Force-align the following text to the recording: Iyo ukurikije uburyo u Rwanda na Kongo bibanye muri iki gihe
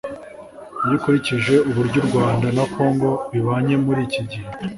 Iyo 0.83 0.95
ukurikije 0.97 1.55
uburyo 1.69 1.97
u 2.01 2.07
Rwanda 2.09 2.47
na 2.57 2.65
Kongo 2.75 3.09
bibanye 3.31 3.75
muri 3.85 4.01
iki 4.07 4.21
gihe 4.29 4.47